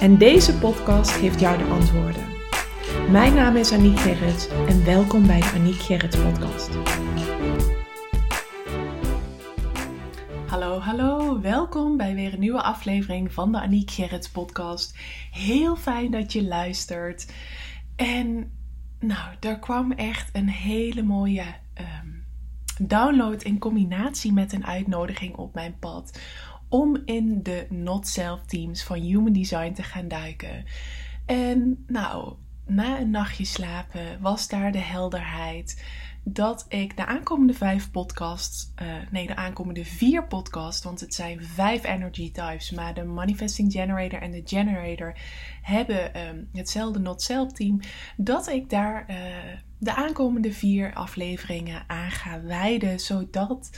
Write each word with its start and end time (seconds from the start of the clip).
En 0.00 0.18
deze 0.18 0.58
podcast 0.58 1.10
geeft 1.10 1.40
jou 1.40 1.58
de 1.58 1.64
antwoorden. 1.64 2.22
Mijn 3.10 3.34
naam 3.34 3.56
is 3.56 3.72
Aniek 3.72 3.98
Gerrits 3.98 4.48
en 4.48 4.84
welkom 4.84 5.26
bij 5.26 5.40
de 5.40 5.52
Aniek 5.54 5.80
Gerrits 5.80 6.16
podcast. 6.16 6.70
Hallo, 10.46 10.78
hallo, 10.78 11.40
welkom 11.40 11.96
bij 11.96 12.14
weer 12.14 12.32
een 12.32 12.40
nieuwe 12.40 12.62
aflevering 12.62 13.32
van 13.32 13.52
de 13.52 13.60
Aniek 13.60 13.90
Gerrits 13.90 14.30
podcast. 14.30 14.98
Heel 15.30 15.76
fijn 15.76 16.10
dat 16.10 16.32
je 16.32 16.44
luistert. 16.44 17.32
En 17.96 18.52
nou, 19.00 19.34
er 19.40 19.58
kwam 19.58 19.92
echt 19.92 20.36
een 20.36 20.48
hele 20.48 21.02
mooie 21.02 21.44
ehm, 21.74 22.08
download 22.78 23.42
in 23.42 23.58
combinatie 23.58 24.32
met 24.32 24.52
een 24.52 24.66
uitnodiging 24.66 25.34
op 25.36 25.54
mijn 25.54 25.78
pad 25.78 26.18
om 26.74 27.02
in 27.04 27.42
de 27.42 27.66
Not 27.70 28.08
Self 28.08 28.44
teams 28.46 28.82
van 28.82 29.00
Human 29.00 29.32
Design 29.32 29.72
te 29.72 29.82
gaan 29.82 30.08
duiken. 30.08 30.64
En 31.26 31.84
nou, 31.86 32.34
na 32.66 33.00
een 33.00 33.10
nachtje 33.10 33.44
slapen 33.44 34.20
was 34.20 34.48
daar 34.48 34.72
de 34.72 34.78
helderheid 34.78 35.84
dat 36.24 36.66
ik 36.68 36.96
de 36.96 37.06
aankomende 37.06 37.54
vijf 37.54 37.90
podcasts, 37.90 38.72
uh, 38.82 38.88
nee, 39.10 39.26
de 39.26 39.36
aankomende 39.36 39.84
vier 39.84 40.26
podcasts, 40.26 40.84
want 40.84 41.00
het 41.00 41.14
zijn 41.14 41.44
vijf 41.44 41.84
energy 41.84 42.32
types, 42.32 42.70
maar 42.70 42.94
de 42.94 43.04
Manifesting 43.04 43.72
Generator 43.72 44.20
en 44.20 44.30
de 44.30 44.42
Generator 44.44 45.16
hebben 45.62 46.28
um, 46.28 46.48
hetzelfde 46.52 46.98
Not 46.98 47.22
Self 47.22 47.52
team, 47.52 47.80
dat 48.16 48.48
ik 48.48 48.70
daar 48.70 49.04
uh, 49.10 49.16
de 49.78 49.94
aankomende 49.94 50.52
vier 50.52 50.94
afleveringen 50.94 51.84
aan 51.86 52.10
ga 52.10 52.42
wijden, 52.42 53.00
zodat 53.00 53.70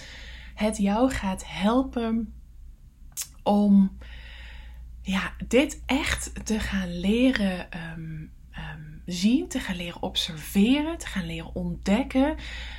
het 0.55 0.77
jou 0.77 1.11
gaat 1.11 1.43
helpen 1.47 2.35
om 3.47 3.97
ja, 5.03 5.33
dit 5.49 5.83
echt 5.87 6.47
te 6.47 6.61
gaan 6.61 7.01
leren 7.01 7.69
um, 7.99 8.33
um, 8.53 9.03
zien, 9.07 9.49
te 9.49 9.61
gaan 9.61 9.77
leren 9.77 10.03
observeren, 10.03 10.99
te 10.99 11.07
gaan 11.07 11.27
leren 11.27 11.55
ontdekken 11.55 12.37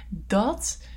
dat 0.10 0.88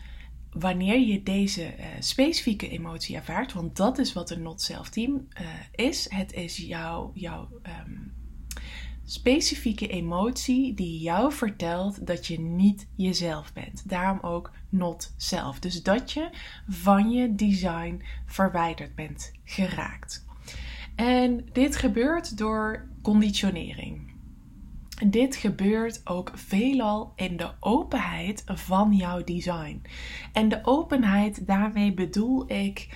wanneer 0.51 0.99
je 0.99 1.23
deze 1.23 1.77
uh, 1.79 1.85
specifieke 1.99 2.69
emotie 2.69 3.17
ervaart, 3.17 3.53
want 3.53 3.77
dat 3.77 3.99
is 3.99 4.13
wat 4.13 4.31
een 4.31 4.43
not 4.43 4.63
self 4.63 4.89
team 4.89 5.29
uh, 5.41 5.49
is, 5.73 6.11
het 6.11 6.33
is 6.33 6.57
jouw, 6.57 7.11
jouw 7.15 7.49
um, 7.87 8.20
specifieke 9.11 9.89
emotie 9.89 10.75
die 10.75 11.01
jou 11.01 11.33
vertelt 11.33 12.07
dat 12.07 12.27
je 12.27 12.41
niet 12.41 12.87
jezelf 12.95 13.53
bent. 13.53 13.89
Daarom 13.89 14.19
ook 14.23 14.53
not 14.69 15.15
self. 15.17 15.59
Dus 15.59 15.83
dat 15.83 16.13
je 16.13 16.29
van 16.69 17.11
je 17.11 17.35
design 17.35 18.03
verwijderd 18.27 18.95
bent 18.95 19.33
geraakt. 19.45 20.27
En 20.95 21.49
dit 21.53 21.77
gebeurt 21.77 22.39
door 22.39 22.89
conditionering. 23.03 24.13
Dit 25.07 25.37
gebeurt 25.37 26.01
ook 26.05 26.33
veelal 26.35 27.13
in 27.17 27.37
de 27.37 27.51
openheid 27.61 28.43
van 28.47 28.93
jouw 28.93 29.25
design. 29.25 29.83
En 30.33 30.49
de 30.49 30.61
openheid, 30.63 31.47
daarmee 31.47 31.95
bedoel 31.95 32.53
ik 32.53 32.89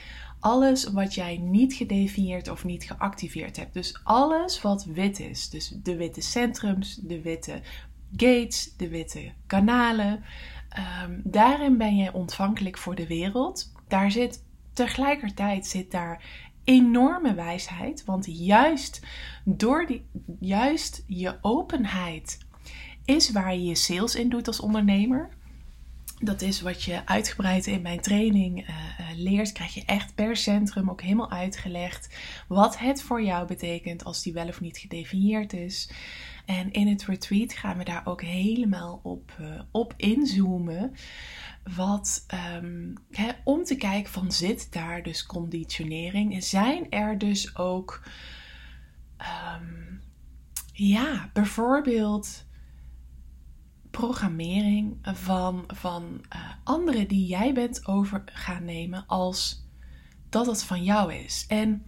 alles 0.45 0.85
wat 0.85 1.15
jij 1.15 1.37
niet 1.37 1.75
gedefinieerd 1.75 2.49
of 2.49 2.65
niet 2.65 2.85
geactiveerd 2.85 3.57
hebt. 3.57 3.75
Dus 3.75 4.01
alles 4.03 4.63
wat 4.63 4.85
wit 4.85 5.21
is. 5.21 5.51
Dus 5.51 5.69
de 5.83 5.97
witte 5.97 6.21
centrums, 6.21 6.95
de 6.95 7.21
witte 7.21 7.61
gates, 8.17 8.75
de 8.77 8.89
witte 8.89 9.33
kanalen. 9.47 10.25
Um, 11.05 11.21
daarin 11.25 11.77
ben 11.79 11.97
jij 11.97 12.13
ontvankelijk 12.13 12.79
voor 12.79 12.95
de 12.95 13.07
wereld. 13.07 13.73
Daar 13.89 14.11
zit 14.11 14.45
tegelijkertijd 14.73 15.67
zit 15.67 15.91
daar 15.91 16.25
enorme 16.65 17.35
wijsheid. 17.35 18.05
Want 18.05 18.27
juist 18.27 19.01
door 19.45 19.87
die, 19.87 20.07
juist 20.41 21.05
je 21.07 21.39
openheid 21.41 22.39
is 23.05 23.31
waar 23.31 23.55
je 23.55 23.65
je 23.65 23.75
sales 23.75 24.15
in 24.15 24.29
doet 24.29 24.47
als 24.47 24.61
ondernemer. 24.61 25.29
Dat 26.25 26.43
is 26.43 26.61
wat 26.61 26.83
je 26.83 27.07
uitgebreid 27.07 27.67
in 27.67 27.83
mijn 27.83 28.01
training 28.01 28.69
uh, 28.69 28.77
leert. 29.17 29.53
Krijg 29.53 29.75
je 29.75 29.85
echt 29.85 30.15
per 30.15 30.37
centrum 30.37 30.91
ook 30.91 31.03
helemaal 31.03 31.31
uitgelegd. 31.31 32.17
Wat 32.49 32.79
het 32.79 33.03
voor 33.03 33.23
jou 33.23 33.47
betekent 33.47 34.05
als 34.05 34.23
die 34.23 34.33
wel 34.33 34.49
of 34.49 34.61
niet 34.61 34.79
gedefinieerd 34.79 35.53
is. 35.53 35.91
En 36.45 36.73
in 36.73 36.89
het 36.89 37.05
retreat 37.05 37.53
gaan 37.53 37.79
we 37.79 37.85
daar 37.85 38.07
ook 38.07 38.23
helemaal 38.23 39.01
op, 39.03 39.37
uh, 39.41 39.61
op 39.71 39.95
inzoomen. 39.97 40.95
Wat 41.77 42.27
um, 42.63 42.93
om 43.45 43.65
te 43.65 43.77
kijken 43.77 44.13
van 44.13 44.33
zit 44.33 44.73
daar 44.73 45.03
dus 45.03 45.27
conditionering? 45.27 46.45
Zijn 46.45 46.91
er 46.91 47.19
dus 47.19 47.57
ook 47.57 48.03
um, 49.19 50.01
ja, 50.73 51.31
bijvoorbeeld 51.33 52.45
programmering 53.97 54.97
van, 55.03 55.65
van 55.67 56.21
uh, 56.35 56.41
anderen 56.65 57.09
die 57.09 57.27
jij 57.27 57.55
bent 57.55 57.87
over 57.87 58.23
gaan 58.25 58.65
nemen 58.65 59.05
als 59.07 59.67
dat 60.29 60.47
het 60.47 60.65
van 60.65 60.85
jou 60.85 61.15
is. 61.15 61.45
En 61.49 61.87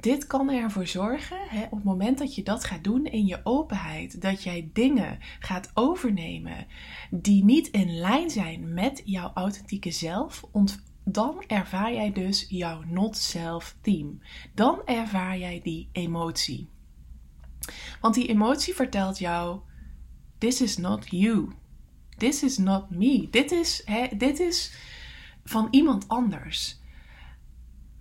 dit 0.00 0.26
kan 0.26 0.50
ervoor 0.50 0.86
zorgen, 0.86 1.36
hè, 1.48 1.64
op 1.64 1.70
het 1.70 1.84
moment 1.84 2.18
dat 2.18 2.34
je 2.34 2.42
dat 2.42 2.64
gaat 2.64 2.84
doen 2.84 3.04
in 3.04 3.26
je 3.26 3.40
openheid, 3.44 4.20
dat 4.20 4.42
jij 4.42 4.70
dingen 4.72 5.18
gaat 5.38 5.70
overnemen 5.74 6.66
die 7.10 7.44
niet 7.44 7.68
in 7.68 7.98
lijn 7.98 8.30
zijn 8.30 8.74
met 8.74 9.02
jouw 9.04 9.30
authentieke 9.34 9.90
zelf, 9.90 10.44
dan 11.04 11.44
ervaar 11.46 11.92
jij 11.92 12.12
dus 12.12 12.46
jouw 12.48 12.82
not-self 12.86 13.76
team. 13.80 14.20
Dan 14.54 14.82
ervaar 14.84 15.38
jij 15.38 15.60
die 15.62 15.88
emotie. 15.92 16.68
Want 18.00 18.14
die 18.14 18.28
emotie 18.28 18.74
vertelt 18.74 19.18
jou: 19.18 19.60
This 20.44 20.60
is 20.60 20.76
not 20.76 21.10
you. 21.10 21.52
This 22.18 22.42
is 22.42 22.58
not 22.58 22.90
me. 22.90 23.28
Dit 23.30 23.50
is, 23.52 23.82
hè, 23.84 24.06
dit 24.16 24.40
is 24.40 24.72
van 25.44 25.68
iemand 25.70 26.08
anders. 26.08 26.80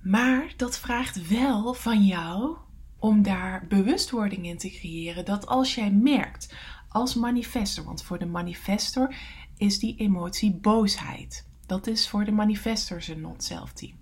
Maar 0.02 0.54
dat 0.58 0.80
vraagt 0.80 1.28
wel 1.28 1.74
van 1.74 2.06
jou 2.06 2.58
om 3.00 3.22
daar 3.22 3.66
bewustwording 3.68 4.46
in 4.46 4.58
te 4.58 4.70
creëren. 4.70 5.26
Dat 5.26 5.46
als 5.48 5.76
jij 5.76 5.92
merkt 5.92 6.56
als 6.90 7.16
manifestor, 7.16 7.84
want 7.84 8.04
voor 8.04 8.20
de 8.20 8.26
manifestor 8.26 9.16
is 9.58 9.80
die 9.80 9.96
emotie 9.98 10.54
boosheid. 10.54 11.48
Dat 11.66 11.88
is 11.88 12.10
voor 12.10 12.26
de 12.26 12.32
manifestor 12.32 13.02
zijn 13.02 13.22
not-self 13.22 13.74
team. 13.74 13.98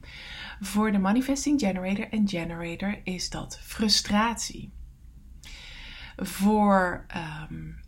Voor 0.60 0.92
de 0.92 1.00
manifesting 1.00 1.60
generator 1.60 2.10
en 2.10 2.30
generator 2.30 3.02
is 3.04 3.30
dat 3.30 3.60
frustratie. 3.60 4.72
Voor 6.16 7.06
um, 7.50 7.80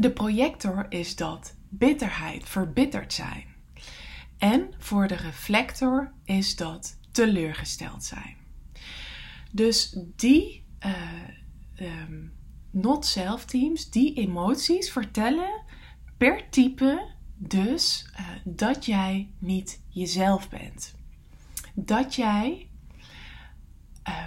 de 0.00 0.10
projector 0.10 0.86
is 0.88 1.16
dat 1.16 1.54
bitterheid, 1.68 2.48
verbitterd 2.48 3.12
zijn. 3.12 3.44
En 4.38 4.74
voor 4.78 5.06
de 5.08 5.14
reflector 5.14 6.12
is 6.24 6.56
dat 6.56 6.98
teleurgesteld 7.10 8.04
zijn. 8.04 8.36
Dus 9.50 9.98
die 10.16 10.64
uh, 10.86 10.92
um, 11.80 12.32
not-self 12.70 13.44
teams, 13.44 13.90
die 13.90 14.14
emoties 14.14 14.90
vertellen 14.90 15.62
per 16.16 16.50
type 16.50 17.14
dus 17.34 18.10
uh, 18.12 18.28
dat 18.44 18.84
jij 18.84 19.30
niet 19.38 19.80
jezelf 19.88 20.48
bent. 20.48 20.94
Dat 21.74 22.14
jij 22.14 22.68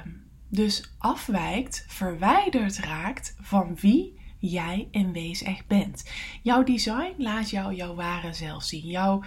um, 0.06 0.28
dus 0.48 0.94
afwijkt, 0.98 1.86
verwijderd 1.88 2.78
raakt 2.78 3.36
van 3.40 3.76
wie 3.76 4.19
jij 4.40 4.88
in 4.92 5.12
wezen 5.12 5.48
echt 5.48 5.68
bent. 5.68 6.12
Jouw 6.44 6.64
design 6.64 7.14
laat 7.18 7.50
jou 7.50 7.76
jouw 7.76 7.96
ware 7.96 8.34
zelf 8.34 8.64
zien. 8.64 8.88
Jouw 8.88 9.24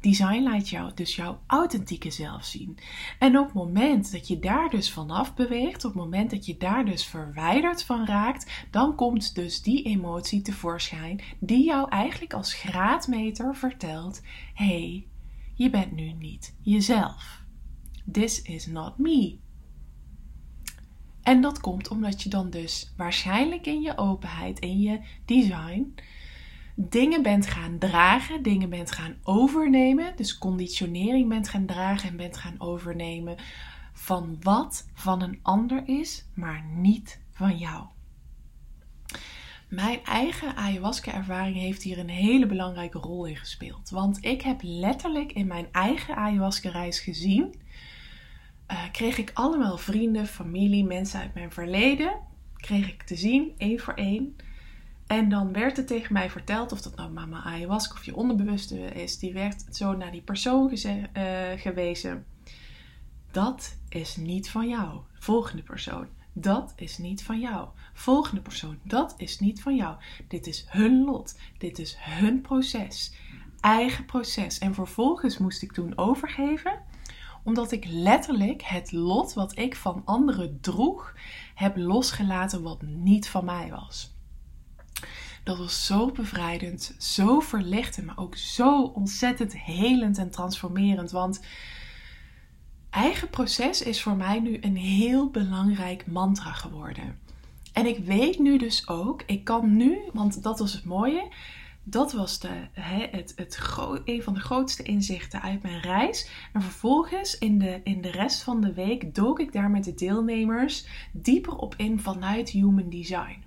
design 0.00 0.42
laat 0.42 0.68
jou 0.68 0.90
dus 0.94 1.16
jouw 1.16 1.40
authentieke 1.46 2.10
zelf 2.10 2.44
zien. 2.44 2.78
En 3.18 3.38
op 3.38 3.44
het 3.44 3.54
moment 3.54 4.12
dat 4.12 4.28
je 4.28 4.38
daar 4.38 4.70
dus 4.70 4.92
vanaf 4.92 5.34
beweegt, 5.34 5.84
op 5.84 5.92
het 5.92 6.02
moment 6.02 6.30
dat 6.30 6.46
je 6.46 6.56
daar 6.56 6.84
dus 6.84 7.06
verwijderd 7.06 7.82
van 7.82 8.06
raakt, 8.06 8.66
dan 8.70 8.94
komt 8.94 9.34
dus 9.34 9.62
die 9.62 9.82
emotie 9.82 10.42
tevoorschijn 10.42 11.20
die 11.38 11.64
jou 11.64 11.88
eigenlijk 11.90 12.32
als 12.32 12.54
graadmeter 12.54 13.56
vertelt: 13.56 14.22
hey, 14.54 15.06
je 15.54 15.70
bent 15.70 15.92
nu 15.92 16.12
niet 16.12 16.54
jezelf. 16.60 17.44
This 18.12 18.42
is 18.42 18.66
not 18.66 18.98
me. 18.98 19.38
En 21.26 21.40
dat 21.40 21.60
komt 21.60 21.88
omdat 21.88 22.22
je 22.22 22.28
dan 22.28 22.50
dus 22.50 22.92
waarschijnlijk 22.96 23.66
in 23.66 23.80
je 23.80 23.98
openheid, 23.98 24.58
in 24.58 24.80
je 24.80 25.00
design, 25.24 25.94
dingen 26.74 27.22
bent 27.22 27.46
gaan 27.46 27.78
dragen, 27.78 28.42
dingen 28.42 28.70
bent 28.70 28.90
gaan 28.90 29.16
overnemen. 29.22 30.16
Dus 30.16 30.38
conditionering 30.38 31.28
bent 31.28 31.48
gaan 31.48 31.66
dragen 31.66 32.08
en 32.08 32.16
bent 32.16 32.36
gaan 32.36 32.60
overnemen 32.60 33.36
van 33.92 34.36
wat 34.40 34.88
van 34.94 35.22
een 35.22 35.38
ander 35.42 35.82
is, 35.88 36.24
maar 36.34 36.64
niet 36.74 37.20
van 37.30 37.58
jou. 37.58 37.84
Mijn 39.68 40.04
eigen 40.04 40.56
ayahuasca-ervaring 40.56 41.56
heeft 41.56 41.82
hier 41.82 41.98
een 41.98 42.08
hele 42.08 42.46
belangrijke 42.46 42.98
rol 42.98 43.26
in 43.26 43.36
gespeeld. 43.36 43.90
Want 43.90 44.24
ik 44.24 44.42
heb 44.42 44.60
letterlijk 44.62 45.32
in 45.32 45.46
mijn 45.46 45.68
eigen 45.72 46.16
ayahuasca-reis 46.16 47.00
gezien. 47.00 47.54
Uh, 48.70 48.90
kreeg 48.92 49.18
ik 49.18 49.30
allemaal 49.34 49.78
vrienden, 49.78 50.26
familie, 50.26 50.84
mensen 50.84 51.20
uit 51.20 51.34
mijn 51.34 51.52
verleden. 51.52 52.16
Kreeg 52.56 52.88
ik 52.88 53.02
te 53.02 53.16
zien, 53.16 53.52
één 53.58 53.78
voor 53.78 53.94
één. 53.94 54.36
En 55.06 55.28
dan 55.28 55.52
werd 55.52 55.76
het 55.76 55.86
tegen 55.86 56.12
mij 56.12 56.30
verteld, 56.30 56.72
of 56.72 56.82
dat 56.82 56.96
nou 56.96 57.10
mama 57.10 57.42
ayahuasca 57.42 57.94
of 57.94 58.04
je 58.04 58.16
onderbewuste 58.16 58.78
is, 58.78 59.18
die 59.18 59.32
werd 59.32 59.64
zo 59.70 59.92
naar 59.92 60.12
die 60.12 60.22
persoon 60.22 60.70
uh, 60.72 61.02
gewezen. 61.56 62.24
Dat 63.30 63.76
is 63.88 64.16
niet 64.16 64.50
van 64.50 64.68
jou. 64.68 65.00
Volgende 65.18 65.62
persoon. 65.62 66.06
Dat 66.32 66.72
is 66.76 66.98
niet 66.98 67.22
van 67.22 67.40
jou. 67.40 67.68
Volgende 67.92 68.40
persoon. 68.40 68.78
Dat 68.82 69.14
is 69.16 69.38
niet 69.38 69.62
van 69.62 69.76
jou. 69.76 69.96
Dit 70.28 70.46
is 70.46 70.66
hun 70.68 71.04
lot. 71.04 71.38
Dit 71.58 71.78
is 71.78 71.96
hun 71.98 72.40
proces. 72.40 73.14
Eigen 73.60 74.04
proces. 74.04 74.58
En 74.58 74.74
vervolgens 74.74 75.38
moest 75.38 75.62
ik 75.62 75.72
toen 75.72 75.98
overgeven 75.98 76.80
omdat 77.46 77.72
ik 77.72 77.84
letterlijk 77.88 78.62
het 78.62 78.92
lot 78.92 79.34
wat 79.34 79.58
ik 79.58 79.76
van 79.76 80.02
anderen 80.04 80.60
droeg, 80.60 81.14
heb 81.54 81.76
losgelaten 81.76 82.62
wat 82.62 82.82
niet 82.82 83.28
van 83.28 83.44
mij 83.44 83.70
was. 83.70 84.14
Dat 85.44 85.58
was 85.58 85.86
zo 85.86 86.12
bevrijdend, 86.12 86.94
zo 86.98 87.40
verlichtend, 87.40 88.06
maar 88.06 88.18
ook 88.18 88.36
zo 88.36 88.82
ontzettend 88.82 89.58
helend 89.58 90.18
en 90.18 90.30
transformerend. 90.30 91.10
Want 91.10 91.40
eigen 92.90 93.30
proces 93.30 93.82
is 93.82 94.02
voor 94.02 94.16
mij 94.16 94.40
nu 94.40 94.58
een 94.60 94.76
heel 94.76 95.30
belangrijk 95.30 96.06
mantra 96.06 96.52
geworden. 96.52 97.18
En 97.72 97.86
ik 97.86 98.04
weet 98.04 98.38
nu 98.38 98.58
dus 98.58 98.88
ook, 98.88 99.22
ik 99.26 99.44
kan 99.44 99.76
nu, 99.76 99.98
want 100.12 100.42
dat 100.42 100.58
was 100.58 100.72
het 100.72 100.84
mooie, 100.84 101.28
dat 101.88 102.12
was 102.12 102.38
de, 102.38 102.48
het, 102.72 103.32
het 103.36 103.60
een 104.04 104.22
van 104.22 104.34
de 104.34 104.40
grootste 104.40 104.82
inzichten 104.82 105.42
uit 105.42 105.62
mijn 105.62 105.80
reis. 105.80 106.30
En 106.52 106.62
vervolgens 106.62 107.38
in 107.38 107.58
de, 107.58 107.80
in 107.84 108.00
de 108.00 108.10
rest 108.10 108.42
van 108.42 108.60
de 108.60 108.72
week 108.72 109.14
dook 109.14 109.40
ik 109.40 109.52
daar 109.52 109.70
met 109.70 109.84
de 109.84 109.94
deelnemers 109.94 110.86
dieper 111.12 111.56
op 111.56 111.74
in 111.76 112.00
vanuit 112.00 112.50
Human 112.50 112.90
Design. 112.90 113.44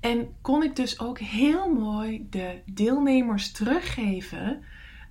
En 0.00 0.28
kon 0.40 0.62
ik 0.62 0.76
dus 0.76 1.00
ook 1.00 1.18
heel 1.18 1.72
mooi 1.72 2.26
de 2.30 2.60
deelnemers 2.66 3.52
teruggeven. 3.52 4.62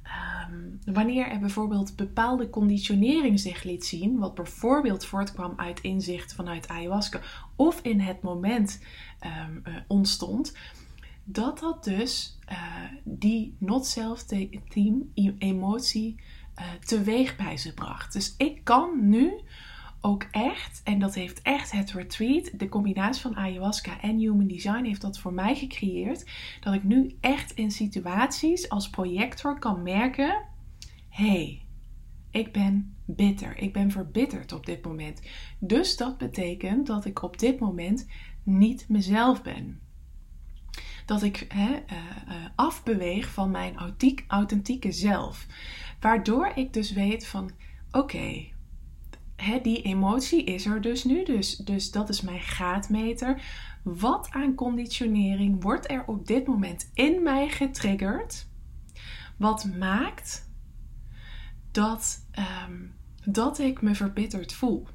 Ehm, 0.04 0.94
wanneer 0.94 1.28
er 1.28 1.40
bijvoorbeeld 1.40 1.96
bepaalde 1.96 2.50
conditionering 2.50 3.40
zich 3.40 3.64
liet 3.64 3.86
zien, 3.86 4.20
wat 4.20 4.36
bijvoorbeeld 4.36 5.06
voortkwam 5.06 5.54
uit 5.56 5.82
inzicht 5.82 6.34
vanuit 6.34 6.68
ayahuasca 6.68 7.20
of 7.56 7.80
in 7.82 8.00
het 8.00 8.22
moment 8.22 8.82
um, 9.48 9.62
uh, 9.68 9.76
ontstond, 9.88 10.54
dat 11.24 11.60
dat 11.60 11.84
dus 11.84 12.40
uh, 12.50 12.58
die 13.04 13.56
not-self-team 13.58 15.12
emotie 15.38 16.16
uh, 16.60 16.72
teweeg 16.74 17.36
bij 17.36 17.58
ze 17.58 17.74
bracht. 17.74 18.14
Dus 18.14 18.36
ik 18.38 18.64
kan 18.64 19.10
nu 19.10 19.34
ook 20.02 20.24
echt, 20.32 20.82
en 20.84 21.00
dat 21.00 21.14
heeft 21.14 21.42
echt 21.42 21.72
het 21.72 21.92
retreat, 21.92 22.52
de 22.60 22.70
combinatie 22.70 23.22
van 23.22 23.36
ayahuasca 23.36 24.02
en 24.02 24.18
human 24.18 24.48
design 24.48 24.84
heeft 24.84 25.02
dat 25.02 25.20
voor 25.20 25.34
mij 25.34 25.56
gecreëerd, 25.56 26.30
dat 26.60 26.74
ik 26.74 26.84
nu 26.84 27.16
echt 27.20 27.52
in 27.52 27.72
situaties 27.72 28.70
als 28.70 28.90
projector 28.90 29.60
kan 29.60 29.84
merken: 29.84 30.46
hey, 31.10 31.62
ik 32.32 32.52
ben 32.52 32.96
bitter, 33.06 33.58
ik 33.58 33.74
ben 33.74 33.92
verbitterd 33.92 34.52
op 34.52 34.66
dit 34.66 34.86
moment. 34.86 35.22
Dus 35.60 35.98
dat 35.98 36.18
betekent 36.18 36.88
dat 36.88 37.06
ik 37.06 37.22
op 37.22 37.40
dit 37.40 37.60
moment 37.60 38.08
niet 38.44 38.86
mezelf 38.90 39.42
ben. 39.42 39.80
Dat 41.06 41.24
ik 41.24 41.46
hè, 41.48 41.70
uh, 41.70 41.98
uh, 42.28 42.36
afbeweeg 42.56 43.30
van 43.30 43.52
mijn 43.52 43.76
authentieke 44.28 44.92
zelf. 44.92 45.46
Waardoor 46.00 46.52
ik 46.56 46.74
dus 46.74 46.92
weet 46.92 47.28
van 47.28 47.52
oké, 47.92 48.52
die 49.62 49.82
emotie 49.82 50.44
is 50.44 50.66
er 50.66 50.82
dus 50.82 51.04
nu. 51.04 51.24
Dus, 51.24 51.56
dus 51.56 51.92
dat 51.92 52.10
is 52.10 52.22
mijn 52.22 52.40
gaatmeter. 52.40 53.42
Wat 53.84 54.28
aan 54.32 54.56
conditionering 54.56 55.64
wordt 55.64 55.92
er 55.92 56.04
op 56.06 56.28
dit 56.28 56.48
moment 56.48 56.92
in 56.94 57.24
mij 57.24 57.50
getriggerd? 57.50 58.48
Wat 59.38 59.66
maakt 59.80 60.50
dat, 61.72 62.28
um, 62.68 62.94
dat 63.26 63.60
ik 63.60 63.82
me 63.82 63.96
verbitterd 63.96 64.54
voel? 64.54 64.88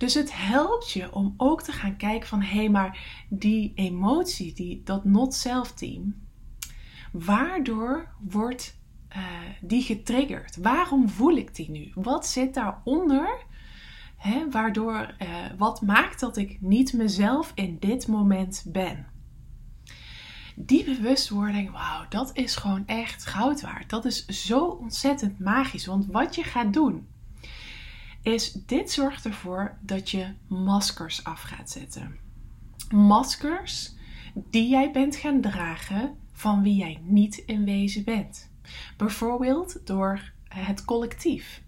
Dus 0.00 0.14
het 0.14 0.36
helpt 0.36 0.90
je 0.90 1.12
om 1.14 1.34
ook 1.36 1.62
te 1.62 1.72
gaan 1.72 1.96
kijken 1.96 2.28
van 2.28 2.42
hé, 2.42 2.58
hey, 2.58 2.68
maar 2.68 3.24
die 3.28 3.72
emotie, 3.74 4.54
die, 4.54 4.82
dat 4.84 5.04
not-self 5.04 5.72
team, 5.72 6.14
waardoor 7.12 8.08
wordt 8.20 8.78
uh, 9.16 9.22
die 9.60 9.82
getriggerd? 9.82 10.56
Waarom 10.56 11.08
voel 11.08 11.36
ik 11.36 11.54
die 11.54 11.70
nu? 11.70 11.90
Wat 11.94 12.26
zit 12.26 12.54
daaronder 12.54 13.48
Hè, 14.20 14.50
waardoor, 14.50 15.14
uh, 15.22 15.28
wat 15.58 15.80
maakt 15.82 16.20
dat 16.20 16.36
ik 16.36 16.60
niet 16.60 16.92
mezelf 16.92 17.52
in 17.54 17.76
dit 17.78 18.06
moment 18.06 18.64
ben? 18.66 19.06
Die 20.56 20.84
bewustwording, 20.84 21.70
wauw, 21.70 22.08
dat 22.08 22.30
is 22.36 22.56
gewoon 22.56 22.86
echt 22.86 23.26
goud 23.26 23.60
waard. 23.60 23.90
Dat 23.90 24.04
is 24.04 24.26
zo 24.26 24.64
ontzettend 24.64 25.38
magisch. 25.38 25.86
Want 25.86 26.06
wat 26.06 26.34
je 26.34 26.42
gaat 26.42 26.72
doen, 26.72 27.08
is 28.22 28.52
dit 28.52 28.90
zorgt 28.90 29.24
ervoor 29.24 29.78
dat 29.80 30.10
je 30.10 30.34
maskers 30.46 31.24
af 31.24 31.42
gaat 31.42 31.70
zetten. 31.70 32.18
Maskers 32.90 33.94
die 34.34 34.68
jij 34.68 34.90
bent 34.90 35.16
gaan 35.16 35.40
dragen 35.40 36.16
van 36.32 36.62
wie 36.62 36.74
jij 36.74 37.00
niet 37.02 37.36
in 37.36 37.64
wezen 37.64 38.04
bent. 38.04 38.50
Bijvoorbeeld 38.96 39.86
door 39.86 40.32
het 40.48 40.84
collectief. 40.84 41.62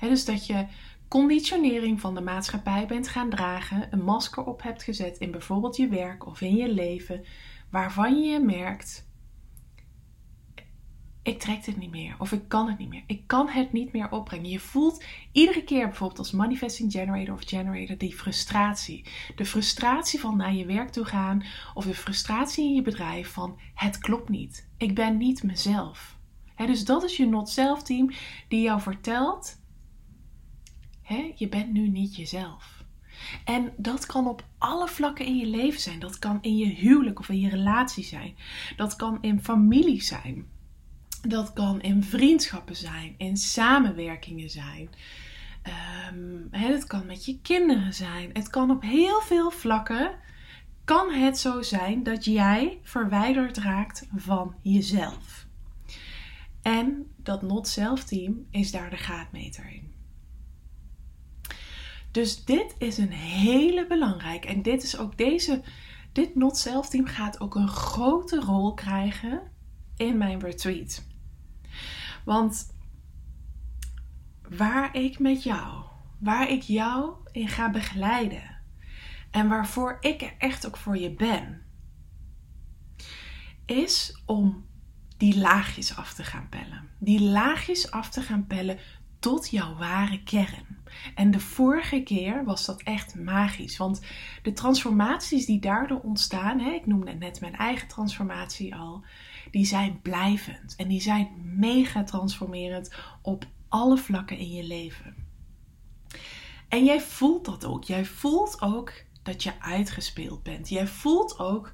dus 0.00 0.24
dat 0.24 0.46
je 0.46 0.66
conditionering 1.08 2.00
van 2.00 2.14
de 2.14 2.20
maatschappij 2.20 2.86
bent 2.86 3.08
gaan 3.08 3.30
dragen, 3.30 3.88
een 3.90 4.02
masker 4.04 4.44
op 4.44 4.62
hebt 4.62 4.82
gezet 4.82 5.18
in 5.18 5.30
bijvoorbeeld 5.30 5.76
je 5.76 5.88
werk 5.88 6.26
of 6.26 6.40
in 6.40 6.56
je 6.56 6.72
leven, 6.72 7.24
waarvan 7.70 8.22
je 8.22 8.40
merkt: 8.40 9.07
ik 11.28 11.38
trek 11.38 11.66
het 11.66 11.76
niet 11.76 11.90
meer 11.90 12.14
of 12.18 12.32
ik 12.32 12.48
kan 12.48 12.68
het 12.68 12.78
niet 12.78 12.88
meer. 12.88 13.02
Ik 13.06 13.22
kan 13.26 13.48
het 13.48 13.72
niet 13.72 13.92
meer 13.92 14.10
opbrengen. 14.10 14.50
Je 14.50 14.60
voelt 14.60 15.04
iedere 15.32 15.64
keer 15.64 15.86
bijvoorbeeld 15.86 16.18
als 16.18 16.30
manifesting 16.30 16.92
generator 16.92 17.34
of 17.34 17.42
generator 17.46 17.98
die 17.98 18.14
frustratie. 18.14 19.04
De 19.36 19.44
frustratie 19.44 20.20
van 20.20 20.36
naar 20.36 20.54
je 20.54 20.66
werk 20.66 20.90
toe 20.90 21.04
gaan 21.04 21.44
of 21.74 21.84
de 21.84 21.94
frustratie 21.94 22.64
in 22.64 22.74
je 22.74 22.82
bedrijf 22.82 23.32
van 23.32 23.58
het 23.74 23.98
klopt 23.98 24.28
niet. 24.28 24.68
Ik 24.76 24.94
ben 24.94 25.16
niet 25.16 25.42
mezelf. 25.42 26.16
dus 26.56 26.84
dat 26.84 27.04
is 27.04 27.16
je 27.16 27.26
not 27.26 27.48
self 27.48 27.82
team 27.82 28.10
die 28.48 28.62
jou 28.62 28.80
vertelt 28.80 29.56
je 31.34 31.48
bent 31.48 31.72
nu 31.72 31.88
niet 31.88 32.16
jezelf. 32.16 32.84
En 33.44 33.72
dat 33.76 34.06
kan 34.06 34.26
op 34.26 34.44
alle 34.58 34.88
vlakken 34.88 35.26
in 35.26 35.36
je 35.36 35.46
leven 35.46 35.80
zijn. 35.80 35.98
Dat 35.98 36.18
kan 36.18 36.38
in 36.40 36.56
je 36.56 36.66
huwelijk 36.66 37.18
of 37.18 37.28
in 37.28 37.40
je 37.40 37.48
relatie 37.48 38.04
zijn. 38.04 38.36
Dat 38.76 38.96
kan 38.96 39.18
in 39.20 39.42
familie 39.42 40.02
zijn. 40.02 40.46
Dat 41.28 41.52
kan 41.52 41.80
in 41.80 42.02
vriendschappen 42.02 42.76
zijn, 42.76 43.14
in 43.18 43.36
samenwerkingen 43.36 44.50
zijn. 44.50 44.88
Het 46.50 46.86
kan 46.86 47.06
met 47.06 47.24
je 47.24 47.40
kinderen 47.40 47.94
zijn. 47.94 48.30
Het 48.32 48.48
kan 48.48 48.70
op 48.70 48.82
heel 48.82 49.20
veel 49.20 49.50
vlakken. 49.50 50.10
Kan 50.84 51.12
het 51.12 51.38
zo 51.38 51.62
zijn 51.62 52.02
dat 52.02 52.24
jij 52.24 52.78
verwijderd 52.82 53.56
raakt 53.56 54.08
van 54.16 54.54
jezelf? 54.62 55.46
En 56.62 57.06
dat 57.16 57.42
not-self 57.42 58.04
team 58.04 58.46
is 58.50 58.70
daar 58.70 58.90
de 58.90 58.96
gaatmeter 58.96 59.70
in. 59.72 59.92
Dus 62.10 62.44
dit 62.44 62.74
is 62.78 62.98
een 62.98 63.12
hele 63.12 63.86
belangrijke. 63.86 64.48
En 64.48 64.62
dit 64.62 64.82
is 64.82 64.98
ook 64.98 65.18
deze. 65.18 65.62
Dit 66.12 66.34
Not 66.34 66.56
Self 66.56 66.88
Team 66.88 67.06
gaat 67.06 67.40
ook 67.40 67.54
een 67.54 67.68
grote 67.68 68.40
rol 68.40 68.74
krijgen 68.74 69.42
in 69.96 70.18
mijn 70.18 70.40
retreat. 70.40 71.06
Want 72.28 72.74
waar 74.48 74.96
ik 74.96 75.18
met 75.18 75.42
jou, 75.42 75.84
waar 76.18 76.50
ik 76.50 76.62
jou 76.62 77.12
in 77.32 77.48
ga 77.48 77.70
begeleiden 77.70 78.58
en 79.30 79.48
waarvoor 79.48 79.96
ik 80.00 80.22
er 80.22 80.34
echt 80.38 80.66
ook 80.66 80.76
voor 80.76 80.96
je 80.96 81.10
ben, 81.10 81.62
is 83.66 84.22
om 84.26 84.66
die 85.16 85.38
laagjes 85.38 85.96
af 85.96 86.14
te 86.14 86.24
gaan 86.24 86.48
pellen. 86.48 86.88
Die 86.98 87.20
laagjes 87.20 87.90
af 87.90 88.10
te 88.10 88.22
gaan 88.22 88.46
pellen 88.46 88.78
tot 89.18 89.50
jouw 89.50 89.76
ware 89.76 90.22
kern. 90.22 90.78
En 91.14 91.30
de 91.30 91.40
vorige 91.40 92.02
keer 92.02 92.44
was 92.44 92.64
dat 92.64 92.82
echt 92.82 93.14
magisch. 93.14 93.76
Want 93.76 94.00
de 94.42 94.52
transformaties 94.52 95.46
die 95.46 95.60
daardoor 95.60 96.00
ontstaan, 96.00 96.60
hè, 96.60 96.70
ik 96.70 96.86
noemde 96.86 97.12
net 97.12 97.40
mijn 97.40 97.56
eigen 97.56 97.88
transformatie 97.88 98.74
al, 98.74 99.04
die 99.50 99.66
zijn 99.66 100.00
blijvend. 100.02 100.76
En 100.76 100.88
die 100.88 101.00
zijn 101.00 101.28
mega 101.56 102.04
transformerend 102.04 102.94
op 103.22 103.46
alle 103.68 103.96
vlakken 103.96 104.38
in 104.38 104.52
je 104.52 104.64
leven. 104.64 105.14
En 106.68 106.84
jij 106.84 107.00
voelt 107.00 107.44
dat 107.44 107.64
ook. 107.64 107.84
Jij 107.84 108.04
voelt 108.04 108.60
ook 108.60 108.92
dat 109.22 109.42
je 109.42 109.60
uitgespeeld 109.60 110.42
bent. 110.42 110.68
Jij 110.68 110.86
voelt 110.86 111.38
ook 111.38 111.72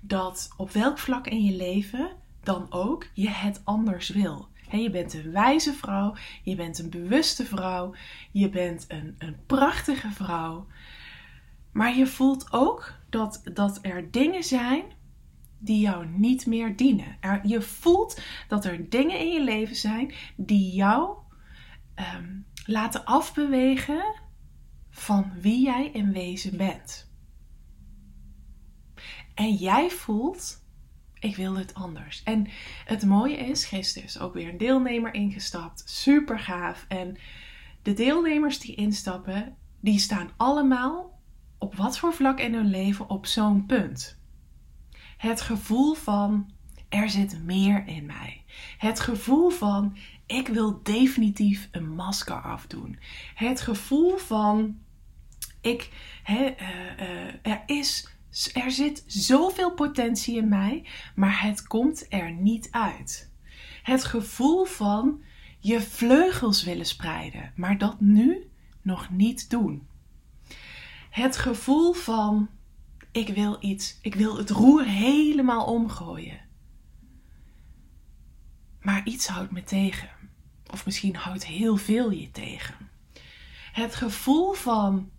dat 0.00 0.48
op 0.56 0.70
welk 0.70 0.98
vlak 0.98 1.26
in 1.26 1.44
je 1.44 1.56
leven 1.56 2.10
dan 2.42 2.66
ook 2.70 3.06
je 3.14 3.28
het 3.28 3.60
anders 3.64 4.08
wil 4.08 4.48
je 4.76 4.90
bent 4.90 5.14
een 5.14 5.32
wijze 5.32 5.72
vrouw, 5.72 6.14
je 6.42 6.54
bent 6.54 6.78
een 6.78 6.90
bewuste 6.90 7.44
vrouw, 7.44 7.94
je 8.30 8.48
bent 8.48 8.84
een, 8.88 9.14
een 9.18 9.36
prachtige 9.46 10.10
vrouw. 10.10 10.66
Maar 11.72 11.96
je 11.96 12.06
voelt 12.06 12.52
ook 12.52 12.92
dat, 13.08 13.40
dat 13.52 13.78
er 13.82 14.10
dingen 14.10 14.44
zijn 14.44 14.84
die 15.58 15.80
jou 15.80 16.06
niet 16.06 16.46
meer 16.46 16.76
dienen. 16.76 17.18
Je 17.42 17.60
voelt 17.60 18.20
dat 18.48 18.64
er 18.64 18.88
dingen 18.88 19.18
in 19.18 19.32
je 19.32 19.44
leven 19.44 19.76
zijn 19.76 20.12
die 20.36 20.72
jou 20.72 21.16
ehm, 21.94 22.36
laten 22.64 23.04
afbewegen 23.04 24.14
van 24.90 25.32
wie 25.40 25.62
jij 25.64 25.90
in 25.92 26.12
wezen 26.12 26.56
bent. 26.56 27.10
En 29.34 29.54
jij 29.54 29.90
voelt 29.90 30.66
ik 31.20 31.36
wil 31.36 31.56
het 31.56 31.74
anders. 31.74 32.22
En 32.22 32.46
het 32.84 33.04
mooie 33.04 33.36
is, 33.36 33.64
gisteren 33.64 34.08
is 34.08 34.18
ook 34.18 34.34
weer 34.34 34.48
een 34.48 34.58
deelnemer 34.58 35.14
ingestapt. 35.14 35.82
Super 35.86 36.38
gaaf. 36.38 36.84
En 36.88 37.16
de 37.82 37.92
deelnemers 37.92 38.58
die 38.58 38.74
instappen, 38.74 39.56
die 39.80 39.98
staan 39.98 40.30
allemaal 40.36 41.20
op 41.58 41.74
wat 41.74 41.98
voor 41.98 42.12
vlak 42.12 42.40
in 42.40 42.54
hun 42.54 42.70
leven 42.70 43.10
op 43.10 43.26
zo'n 43.26 43.66
punt. 43.66 44.17
Het 45.18 45.40
gevoel 45.40 45.94
van 45.94 46.50
er 46.88 47.10
zit 47.10 47.42
meer 47.44 47.86
in 47.86 48.06
mij. 48.06 48.44
Het 48.78 49.00
gevoel 49.00 49.50
van 49.50 49.96
ik 50.26 50.48
wil 50.48 50.80
definitief 50.82 51.68
een 51.70 51.94
masker 51.94 52.42
afdoen. 52.42 52.98
Het 53.34 53.60
gevoel 53.60 54.16
van 54.16 54.78
ik, 55.60 55.90
he, 56.22 56.54
uh, 56.60 57.08
uh, 57.08 57.52
er 57.52 57.62
is 57.66 58.16
er 58.52 58.70
zit 58.70 59.04
zoveel 59.06 59.74
potentie 59.74 60.36
in 60.36 60.48
mij, 60.48 60.84
maar 61.14 61.42
het 61.42 61.66
komt 61.66 62.06
er 62.08 62.32
niet 62.32 62.68
uit. 62.70 63.32
Het 63.82 64.04
gevoel 64.04 64.64
van 64.64 65.22
je 65.58 65.80
vleugels 65.80 66.64
willen 66.64 66.86
spreiden, 66.86 67.52
maar 67.56 67.78
dat 67.78 68.00
nu 68.00 68.50
nog 68.82 69.10
niet 69.10 69.50
doen. 69.50 69.86
Het 71.10 71.36
gevoel 71.36 71.92
van 71.92 72.48
ik 73.12 73.28
wil 73.28 73.56
iets, 73.60 73.98
ik 74.02 74.14
wil 74.14 74.36
het 74.36 74.50
roer 74.50 74.84
helemaal 74.84 75.64
omgooien. 75.64 76.40
Maar 78.80 79.06
iets 79.06 79.26
houdt 79.26 79.50
me 79.50 79.62
tegen. 79.62 80.08
Of 80.70 80.84
misschien 80.84 81.16
houdt 81.16 81.46
heel 81.46 81.76
veel 81.76 82.10
je 82.10 82.30
tegen. 82.30 82.74
Het 83.72 83.94
gevoel 83.94 84.52
van, 84.52 85.10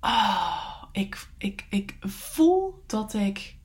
oh, 0.00 0.82
ik, 0.92 1.28
ik, 1.38 1.66
ik 1.68 1.96
voel 2.00 2.82
dat 2.86 3.14
ik 3.14 3.56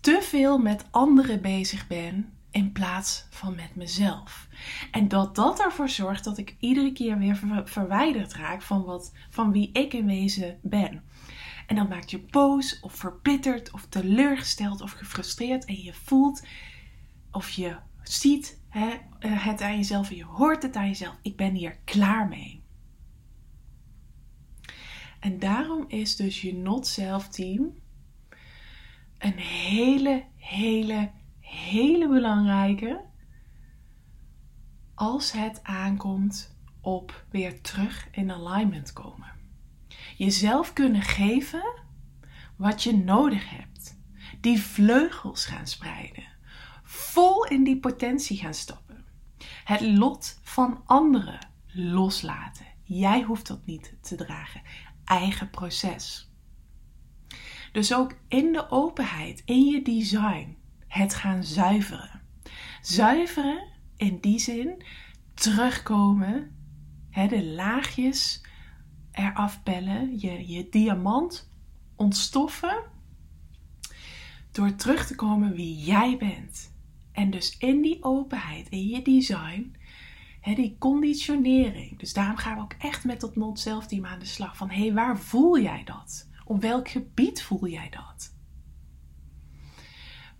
te 0.00 0.18
veel 0.22 0.58
met 0.58 0.84
anderen 0.90 1.40
bezig 1.40 1.86
ben 1.86 2.32
in 2.50 2.72
plaats 2.72 3.26
van 3.30 3.54
met 3.54 3.74
mezelf. 3.74 4.48
En 4.90 5.08
dat 5.08 5.34
dat 5.34 5.60
ervoor 5.60 5.88
zorgt 5.88 6.24
dat 6.24 6.38
ik 6.38 6.56
iedere 6.58 6.92
keer 6.92 7.18
weer 7.18 7.62
verwijderd 7.64 8.34
raak 8.34 8.62
van, 8.62 8.84
wat, 8.84 9.12
van 9.30 9.52
wie 9.52 9.70
ik 9.72 9.92
in 9.92 10.06
wezen 10.06 10.58
ben. 10.62 11.02
En 11.68 11.76
dat 11.76 11.88
maakt 11.88 12.10
je 12.10 12.18
boos 12.18 12.80
of 12.80 12.94
verbitterd 12.94 13.72
of 13.72 13.86
teleurgesteld 13.86 14.80
of 14.80 14.90
gefrustreerd. 14.90 15.64
En 15.64 15.82
je 15.82 15.94
voelt 15.94 16.46
of 17.30 17.50
je 17.50 17.76
ziet 18.02 18.62
hè, 18.68 18.96
het 19.18 19.60
aan 19.62 19.76
jezelf 19.76 20.10
en 20.10 20.16
je 20.16 20.24
hoort 20.24 20.62
het 20.62 20.76
aan 20.76 20.86
jezelf. 20.86 21.18
Ik 21.22 21.36
ben 21.36 21.54
hier 21.54 21.78
klaar 21.84 22.28
mee. 22.28 22.62
En 25.20 25.38
daarom 25.38 25.84
is 25.88 26.16
dus 26.16 26.40
je 26.40 26.54
Not 26.54 26.86
Self 26.86 27.28
Team 27.28 27.74
een 29.18 29.38
hele, 29.38 30.24
hele, 30.36 31.10
hele 31.40 32.08
belangrijke 32.08 33.04
als 34.94 35.32
het 35.32 35.62
aankomt 35.62 36.56
op 36.80 37.24
weer 37.30 37.60
terug 37.60 38.08
in 38.10 38.32
alignment 38.32 38.92
komen. 38.92 39.37
Jezelf 40.18 40.72
kunnen 40.72 41.02
geven 41.02 41.74
wat 42.56 42.82
je 42.82 42.96
nodig 42.96 43.50
hebt. 43.50 44.00
Die 44.40 44.60
vleugels 44.60 45.44
gaan 45.44 45.66
spreiden. 45.66 46.24
Vol 46.82 47.44
in 47.44 47.64
die 47.64 47.78
potentie 47.78 48.38
gaan 48.38 48.54
stappen. 48.54 49.04
Het 49.64 49.80
lot 49.80 50.40
van 50.42 50.82
anderen 50.86 51.48
loslaten. 51.72 52.66
Jij 52.82 53.22
hoeft 53.22 53.46
dat 53.46 53.66
niet 53.66 53.94
te 54.00 54.14
dragen 54.14 54.62
eigen 55.04 55.50
proces. 55.50 56.32
Dus 57.72 57.94
ook 57.94 58.14
in 58.28 58.52
de 58.52 58.70
openheid, 58.70 59.42
in 59.44 59.64
je 59.64 59.82
design, 59.82 60.56
het 60.86 61.14
gaan 61.14 61.44
zuiveren. 61.44 62.20
Zuiveren 62.80 63.66
in 63.96 64.20
die 64.20 64.38
zin 64.38 64.82
terugkomen, 65.34 66.56
hè, 67.10 67.26
de 67.26 67.44
laagjes 67.44 68.42
eraf 69.18 69.62
pellen, 69.62 70.18
je, 70.18 70.48
je 70.52 70.68
diamant 70.68 71.50
ontstoffen, 71.96 72.82
door 74.50 74.74
terug 74.74 75.06
te 75.06 75.14
komen 75.14 75.52
wie 75.54 75.76
jij 75.76 76.16
bent. 76.16 76.76
En 77.12 77.30
dus 77.30 77.58
in 77.58 77.82
die 77.82 78.04
openheid, 78.04 78.68
in 78.68 78.88
je 78.88 79.02
design, 79.02 79.76
die 80.54 80.76
conditionering. 80.78 81.98
Dus 81.98 82.12
daarom 82.12 82.36
gaan 82.36 82.56
we 82.56 82.62
ook 82.62 82.74
echt 82.78 83.04
met 83.04 83.20
dat 83.20 83.36
non-self-team 83.36 84.06
aan 84.06 84.18
de 84.18 84.24
slag. 84.24 84.56
Van 84.56 84.70
hé, 84.70 84.80
hey, 84.80 84.92
waar 84.92 85.18
voel 85.18 85.58
jij 85.58 85.84
dat? 85.84 86.28
Op 86.44 86.60
welk 86.60 86.88
gebied 86.88 87.42
voel 87.42 87.68
jij 87.68 87.88
dat? 87.90 88.36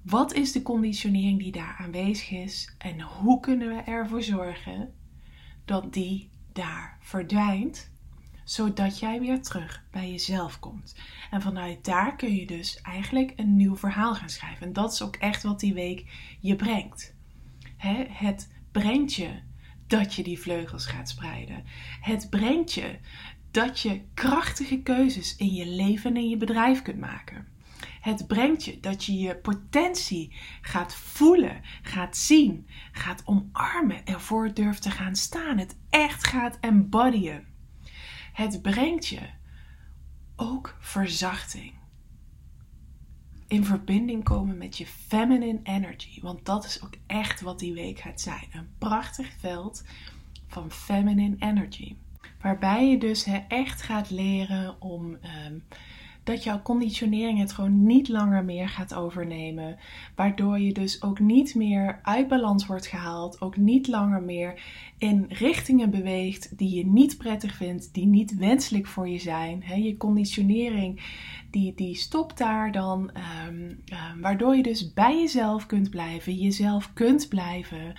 Wat 0.02 0.32
is 0.32 0.52
de 0.52 0.62
conditionering 0.62 1.38
die 1.38 1.52
daar 1.52 1.76
aanwezig 1.78 2.30
is? 2.30 2.74
En 2.78 3.00
hoe 3.00 3.40
kunnen 3.40 3.68
we 3.68 3.82
ervoor 3.82 4.22
zorgen 4.22 4.94
dat 5.64 5.92
die 5.92 6.30
daar 6.52 6.98
verdwijnt? 7.00 7.90
Zodat 8.48 8.98
jij 8.98 9.20
weer 9.20 9.42
terug 9.42 9.84
bij 9.90 10.10
jezelf 10.10 10.58
komt. 10.58 10.94
En 11.30 11.42
vanuit 11.42 11.84
daar 11.84 12.16
kun 12.16 12.36
je 12.36 12.46
dus 12.46 12.80
eigenlijk 12.80 13.32
een 13.36 13.56
nieuw 13.56 13.76
verhaal 13.76 14.14
gaan 14.14 14.28
schrijven. 14.28 14.66
En 14.66 14.72
dat 14.72 14.92
is 14.92 15.02
ook 15.02 15.16
echt 15.16 15.42
wat 15.42 15.60
die 15.60 15.74
week 15.74 16.04
je 16.40 16.56
brengt. 16.56 17.14
het 18.08 18.52
brengt 18.72 19.14
je 19.14 19.30
dat 19.86 20.14
je 20.14 20.22
die 20.22 20.38
vleugels 20.38 20.86
gaat 20.86 21.08
spreiden. 21.08 21.64
Het 22.00 22.30
brengt 22.30 22.72
je 22.72 22.98
dat 23.50 23.80
je 23.80 24.02
krachtige 24.14 24.82
keuzes 24.82 25.36
in 25.36 25.54
je 25.54 25.66
leven 25.66 26.10
en 26.10 26.22
in 26.22 26.28
je 26.28 26.36
bedrijf 26.36 26.82
kunt 26.82 27.00
maken. 27.00 27.46
Het 28.00 28.26
brengt 28.26 28.64
je 28.64 28.80
dat 28.80 29.04
je 29.04 29.18
je 29.18 29.36
potentie 29.36 30.36
gaat 30.60 30.94
voelen, 30.94 31.60
gaat 31.82 32.16
zien, 32.16 32.66
gaat 32.92 33.22
omarmen, 33.24 34.06
ervoor 34.06 34.54
durft 34.54 34.82
te 34.82 34.90
gaan 34.90 35.16
staan. 35.16 35.58
Het 35.58 35.76
echt 35.90 36.26
gaat 36.26 36.58
embodyen. 36.60 37.56
Het 38.38 38.62
brengt 38.62 39.06
je 39.06 39.20
ook 40.36 40.76
verzachting 40.80 41.72
in 43.48 43.64
verbinding 43.64 44.24
komen 44.24 44.58
met 44.58 44.78
je 44.78 44.86
feminine 44.86 45.60
energy. 45.62 46.20
Want 46.20 46.44
dat 46.44 46.64
is 46.64 46.82
ook 46.82 46.94
echt 47.06 47.40
wat 47.40 47.58
die 47.58 47.72
week 47.72 47.98
gaat 47.98 48.20
zijn. 48.20 48.48
Een 48.52 48.68
prachtig 48.78 49.32
veld 49.38 49.84
van 50.46 50.70
feminine 50.70 51.36
energy. 51.38 51.96
Waarbij 52.40 52.88
je 52.90 52.98
dus 52.98 53.26
echt 53.48 53.82
gaat 53.82 54.10
leren 54.10 54.80
om 54.80 55.14
ehm, 55.14 55.58
dat 56.28 56.44
jouw 56.44 56.62
conditionering 56.62 57.38
het 57.38 57.52
gewoon 57.52 57.86
niet 57.86 58.08
langer 58.08 58.44
meer 58.44 58.68
gaat 58.68 58.94
overnemen. 58.94 59.76
Waardoor 60.14 60.58
je 60.58 60.72
dus 60.72 61.02
ook 61.02 61.18
niet 61.18 61.54
meer 61.54 62.00
uit 62.02 62.28
balans 62.28 62.66
wordt 62.66 62.86
gehaald. 62.86 63.40
Ook 63.40 63.56
niet 63.56 63.88
langer 63.88 64.22
meer 64.22 64.60
in 64.98 65.26
richtingen 65.28 65.90
beweegt 65.90 66.58
die 66.58 66.76
je 66.76 66.86
niet 66.86 67.18
prettig 67.18 67.54
vindt, 67.54 67.94
die 67.94 68.06
niet 68.06 68.34
wenselijk 68.34 68.86
voor 68.86 69.08
je 69.08 69.18
zijn. 69.18 69.64
je 69.82 69.96
conditionering 69.96 71.00
die, 71.50 71.74
die 71.74 71.94
stopt 71.94 72.38
daar 72.38 72.72
dan. 72.72 73.10
Ehm, 73.12 73.74
ehm, 73.84 74.20
waardoor 74.20 74.56
je 74.56 74.62
dus 74.62 74.92
bij 74.92 75.18
jezelf 75.20 75.66
kunt 75.66 75.90
blijven, 75.90 76.34
jezelf 76.34 76.92
kunt 76.92 77.28
blijven. 77.28 77.94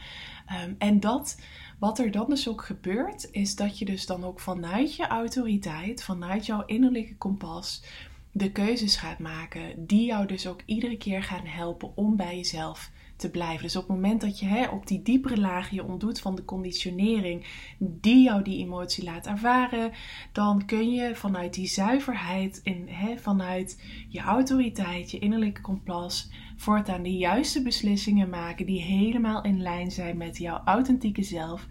Ehm, 0.45 0.74
en 0.77 1.00
dat, 1.00 1.41
wat 1.79 2.00
er 2.00 2.12
dan 2.12 2.29
dus 2.29 2.50
ook 2.50 2.65
gebeurt, 2.65 3.27
is 3.31 3.55
dat 3.55 3.79
je 3.79 3.86
dus 3.86 4.05
dan 4.05 4.24
ook 4.24 4.39
vanuit 4.39 4.95
je 4.95 5.07
autoriteit, 5.07 6.03
vanuit 6.03 6.45
jouw 6.45 6.65
innerlijke 6.65 7.17
kompas, 7.17 7.83
de 8.31 8.51
keuzes 8.51 8.95
gaat 8.95 9.19
maken 9.19 9.88
die 9.88 10.05
jou 10.05 10.25
dus 10.27 10.48
ook 10.48 10.62
iedere 10.65 10.98
keer 10.98 11.24
gaan 11.24 11.45
helpen 11.45 11.91
om 11.95 12.15
bij 12.15 12.36
jezelf 12.36 12.91
te 13.19 13.29
blijven. 13.29 13.63
Dus 13.63 13.75
op 13.75 13.88
het 13.88 13.95
moment 13.95 14.21
dat 14.21 14.39
je 14.39 14.45
hè, 14.45 14.67
op 14.67 14.88
die 14.88 15.01
diepere 15.01 15.38
lagen 15.38 15.75
je 15.75 15.83
ontdoet 15.83 16.19
van 16.19 16.36
de 16.36 16.45
conditionering 16.45 17.45
die 17.77 18.24
jou 18.24 18.43
die 18.43 18.65
emotie 18.65 19.03
laat 19.03 19.27
ervaren, 19.27 19.91
dan 20.31 20.65
kun 20.65 20.91
je 20.91 21.15
vanuit 21.15 21.53
die 21.53 21.67
zuiverheid, 21.67 22.59
in, 22.63 22.88
hè, 22.88 23.17
vanuit 23.17 23.81
je 24.07 24.19
autoriteit, 24.19 25.12
je 25.12 25.19
innerlijke 25.19 25.62
kompas, 25.62 26.29
voortaan 26.55 27.03
de 27.03 27.17
juiste 27.17 27.62
beslissingen 27.62 28.29
maken 28.29 28.65
die 28.65 28.81
helemaal 28.81 29.43
in 29.43 29.62
lijn 29.62 29.91
zijn 29.91 30.17
met 30.17 30.38
jouw 30.38 30.62
authentieke 30.65 31.24
zelf 31.24 31.67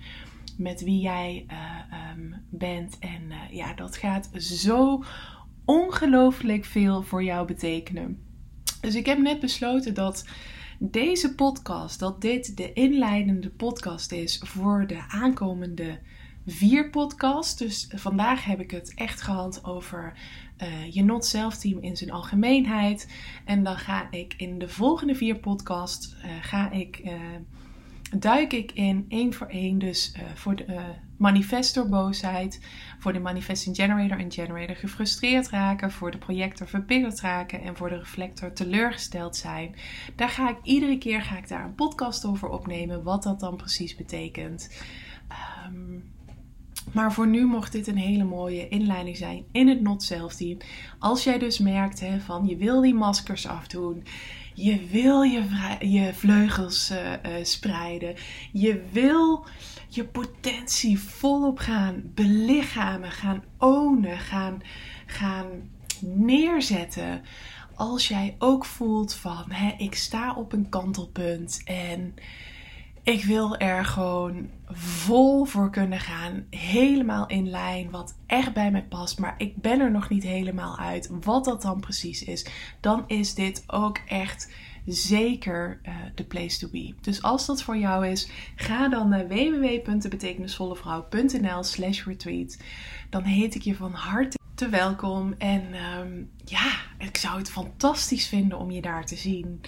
met 0.57 0.85
wie 0.85 1.01
jij 1.01 1.47
uh, 1.51 1.57
um, 2.17 2.35
bent. 2.51 2.99
En 2.99 3.23
uh, 3.29 3.37
ja, 3.51 3.75
dat 3.75 3.97
gaat 3.97 4.31
zo 4.35 5.03
ongelooflijk 5.69 6.65
veel 6.65 7.03
voor 7.03 7.25
jou 7.25 7.47
betekenen. 7.47 8.23
Dus 8.81 8.95
ik 8.95 9.07
heb 9.07 9.19
net 9.19 9.41
besloten 9.41 9.95
dat 9.95 10.25
deze 10.79 11.35
podcast, 11.35 11.99
dat 11.99 12.21
dit 12.21 12.57
de 12.57 12.73
inleidende 12.73 13.51
podcast 13.51 14.13
is 14.13 14.41
voor 14.45 14.87
de 14.87 15.05
aankomende 15.09 15.99
vier 16.47 16.91
podcasts. 16.91 17.57
Dus 17.57 17.89
vandaag 17.95 18.45
heb 18.45 18.61
ik 18.61 18.71
het 18.71 18.95
echt 18.95 19.21
gehad 19.21 19.65
over 19.65 20.19
uh, 20.59 20.91
je 20.91 21.05
not 21.05 21.25
self 21.25 21.57
team 21.57 21.79
in 21.81 21.97
zijn 21.97 22.11
algemeenheid. 22.11 23.15
En 23.45 23.65
dan 23.65 23.77
ga 23.77 24.11
ik 24.11 24.35
in 24.37 24.59
de 24.59 24.69
volgende 24.69 25.15
vier 25.15 25.39
podcasts 25.39 26.15
uh, 26.25 26.31
ga 26.41 26.71
ik 26.71 27.01
uh, 27.05 27.13
duik 28.19 28.53
ik 28.53 28.73
in 28.73 29.05
één 29.09 29.33
voor 29.35 29.47
één. 29.47 29.79
Dus 29.79 30.15
voor 30.35 30.57
de 30.57 30.81
manifestor 31.19 31.89
boosheid, 31.89 32.61
voor 32.99 33.13
de 33.13 33.21
manifesting 33.21 33.77
generator 33.77 34.19
en 34.19 34.33
generator 34.33 34.77
gefrustreerd 34.77 35.49
raken, 35.49 35.91
voor 35.93 36.11
de 36.11 36.19
projector 36.19 36.67
verbitterd 36.67 37.21
raken 37.21 37.63
en 37.63 37.77
voor 37.77 37.89
de 37.89 37.99
reflector 37.99 38.53
teleurgesteld 38.53 39.37
zijn. 39.37 39.75
Daar 40.17 40.29
ga 40.29 40.51
ik 40.51 40.59
iedere 40.63 40.99
keer 40.99 41.23
ga 41.23 41.37
ik 41.37 41.49
daar 41.49 41.65
een 41.65 41.75
podcast 41.75 42.25
over 42.25 42.49
opnemen, 42.49 43.03
wat 43.03 43.23
dat 43.23 43.41
dan 43.41 43.57
precies 43.57 43.97
betekent. 43.97 44.83
Um, 45.67 46.17
maar 46.93 47.13
voor 47.13 47.27
nu 47.27 47.45
mocht 47.45 47.73
dit 47.73 47.87
een 47.87 47.97
hele 47.97 48.25
mooie 48.25 48.69
inleiding 48.69 49.17
zijn 49.17 49.45
in 49.53 49.69
het 49.69 49.81
Not 49.81 50.03
Self 50.03 50.35
Team. 50.35 50.59
Als 50.99 51.25
jij 51.25 51.39
dus 51.39 51.59
merkt 51.59 52.01
hè, 52.01 52.21
van 52.21 52.47
je 52.47 52.57
wil 52.57 52.81
die 52.81 52.95
maskers 52.95 53.47
afdoen. 53.47 54.05
Je 54.61 54.87
wil 54.87 55.23
je, 55.23 55.45
je 55.79 56.15
vleugels 56.15 56.91
uh, 56.91 57.13
uh, 57.13 57.45
spreiden. 57.45 58.15
Je 58.53 58.85
wil 58.93 59.47
je 59.89 60.05
potentie 60.05 61.01
volop 61.01 61.59
gaan 61.59 62.03
belichamen, 62.05 63.11
gaan 63.11 63.45
ownen, 63.59 64.19
gaan, 64.19 64.63
gaan 65.07 65.47
neerzetten. 66.01 67.23
Als 67.75 68.09
jij 68.09 68.37
ook 68.39 68.65
voelt 68.65 69.15
van 69.15 69.45
hè, 69.49 69.75
ik 69.77 69.95
sta 69.95 70.35
op 70.35 70.53
een 70.53 70.69
kantelpunt 70.69 71.63
en 71.65 72.15
ik 73.09 73.25
wil 73.25 73.57
er 73.57 73.85
gewoon 73.85 74.49
vol 74.67 75.45
voor 75.45 75.71
kunnen 75.71 76.01
gaan. 76.01 76.45
Helemaal 76.51 77.27
in 77.27 77.51
lijn. 77.51 77.91
Wat 77.91 78.17
echt 78.27 78.53
bij 78.53 78.71
mij 78.71 78.85
past. 78.85 79.19
Maar 79.19 79.35
ik 79.39 79.57
ben 79.57 79.81
er 79.81 79.91
nog 79.91 80.09
niet 80.09 80.23
helemaal 80.23 80.79
uit. 80.79 81.11
Wat 81.21 81.45
dat 81.45 81.63
dan 81.63 81.81
precies 81.81 82.25
is. 82.25 82.47
Dan 82.81 83.05
is 83.07 83.35
dit 83.35 83.65
ook 83.67 83.99
echt 84.07 84.53
zeker 84.87 85.81
uh, 85.83 85.95
de 86.15 86.25
place 86.25 86.59
to 86.59 86.69
be. 86.69 86.95
Dus 87.01 87.23
als 87.23 87.47
dat 87.47 87.63
voor 87.63 87.77
jou 87.77 88.07
is, 88.07 88.31
ga 88.57 88.89
dan 88.89 89.09
naar 89.09 89.29
www.betekenisvollevrouw.nl 89.29 91.63
slash 91.63 92.05
retreat. 92.05 92.59
Dan 93.11 93.23
heet 93.23 93.55
ik 93.55 93.63
je 93.63 93.75
van 93.75 93.93
harte 93.93 94.39
te 94.55 94.69
welkom. 94.69 95.35
En 95.39 95.63
um, 96.01 96.31
ja, 96.45 96.73
ik 96.99 97.17
zou 97.17 97.39
het 97.39 97.51
fantastisch 97.51 98.27
vinden 98.27 98.59
om 98.59 98.71
je 98.71 98.81
daar 98.81 99.07
te 99.07 99.17
zien 99.17 99.61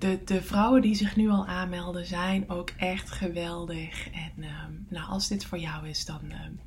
de, 0.00 0.20
de 0.24 0.42
vrouwen 0.42 0.82
die 0.82 0.94
zich 0.94 1.16
nu 1.16 1.28
al 1.28 1.46
aanmelden 1.46 2.06
zijn 2.06 2.48
ook 2.48 2.70
echt 2.76 3.10
geweldig. 3.10 4.10
En 4.10 4.44
um, 4.44 4.86
nou, 4.88 5.10
als 5.10 5.28
dit 5.28 5.44
voor 5.44 5.58
jou 5.58 5.88
is, 5.88 6.04
dan 6.04 6.20
um, 6.24 6.60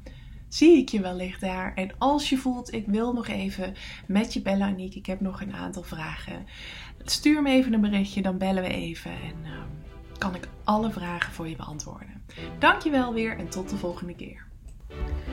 zie 0.47 0.77
ik 0.77 0.89
je 0.89 1.01
wellicht 1.01 1.41
daar. 1.41 1.73
En 1.73 1.91
als 1.97 2.29
je 2.29 2.37
voelt, 2.37 2.73
ik 2.73 2.85
wil 2.87 3.13
nog 3.13 3.27
even 3.27 3.73
met 4.07 4.33
je 4.33 4.41
bellen, 4.41 4.67
Aniek. 4.67 4.95
Ik 4.95 5.05
heb 5.05 5.21
nog 5.21 5.41
een 5.41 5.53
aantal 5.53 5.83
vragen. 5.83 6.45
Stuur 7.03 7.41
me 7.41 7.49
even 7.49 7.73
een 7.73 7.81
berichtje, 7.81 8.21
dan 8.21 8.37
bellen 8.37 8.63
we 8.63 8.69
even. 8.69 9.11
En 9.11 9.45
um, 9.45 9.83
kan 10.17 10.35
ik 10.35 10.47
alle 10.63 10.91
vragen 10.91 11.33
voor 11.33 11.47
je 11.47 11.55
beantwoorden. 11.55 12.23
Dankjewel 12.59 13.13
weer 13.13 13.37
en 13.37 13.49
tot 13.49 13.69
de 13.69 13.77
volgende 13.77 14.15
keer. 14.15 14.51